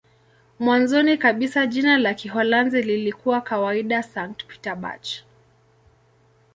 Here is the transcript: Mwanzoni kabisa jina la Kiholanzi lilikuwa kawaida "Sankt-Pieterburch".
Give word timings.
Mwanzoni 0.59 1.17
kabisa 1.17 1.67
jina 1.67 1.97
la 1.97 2.13
Kiholanzi 2.13 2.81
lilikuwa 2.81 3.41
kawaida 3.41 4.03
"Sankt-Pieterburch". 4.03 5.09